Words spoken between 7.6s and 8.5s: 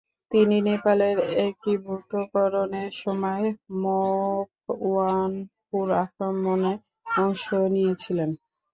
নিয়েছিলেন।